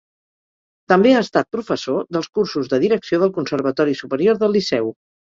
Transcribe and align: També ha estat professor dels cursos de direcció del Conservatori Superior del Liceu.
També 0.91 1.09
ha 1.15 1.19
estat 1.25 1.49
professor 1.55 2.07
dels 2.17 2.29
cursos 2.37 2.71
de 2.71 2.79
direcció 2.83 3.19
del 3.25 3.33
Conservatori 3.35 3.93
Superior 3.99 4.41
del 4.45 4.57
Liceu. 4.59 4.91